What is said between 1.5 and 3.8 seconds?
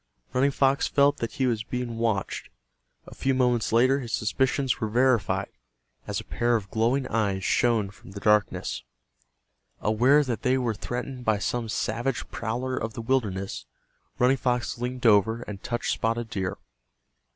being watched. A few moments